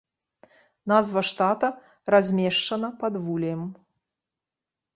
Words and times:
Назва 0.91 1.21
штата 1.29 1.69
размешчана 2.13 2.89
пад 3.03 3.13
вулеем. 3.29 3.63